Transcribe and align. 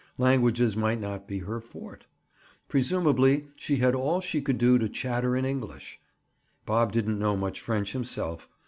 Languages 0.17 0.75
might 0.75 0.99
not 0.99 1.27
be 1.27 1.37
her 1.41 1.61
forte. 1.61 2.05
Presumably 2.67 3.49
she 3.55 3.75
had 3.75 3.93
all 3.93 4.19
she 4.19 4.41
could 4.41 4.57
do 4.57 4.79
to 4.79 4.89
chatter 4.89 5.35
in 5.37 5.45
English. 5.45 5.99
Bob 6.65 6.91
didn't 6.91 7.19
know 7.19 7.37
much 7.37 7.61
French 7.61 7.91
himself. 7.93 8.49